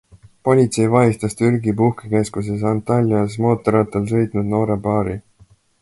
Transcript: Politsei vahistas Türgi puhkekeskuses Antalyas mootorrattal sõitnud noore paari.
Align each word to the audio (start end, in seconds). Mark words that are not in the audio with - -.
Politsei 0.47 0.85
vahistas 0.93 1.37
Türgi 1.41 1.75
puhkekeskuses 1.83 2.65
Antalyas 2.73 3.39
mootorrattal 3.47 4.13
sõitnud 4.15 4.53
noore 4.57 4.83
paari. 4.89 5.19